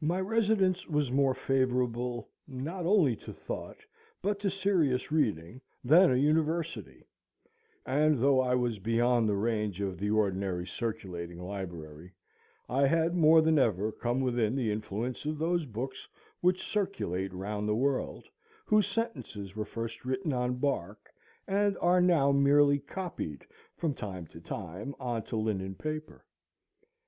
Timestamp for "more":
1.10-1.34, 13.16-13.42